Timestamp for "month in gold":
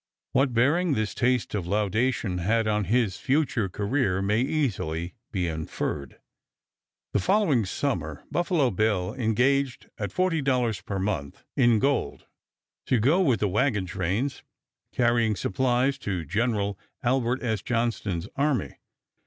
10.97-12.25